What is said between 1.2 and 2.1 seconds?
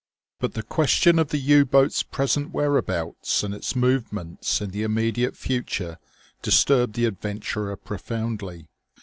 the U boat's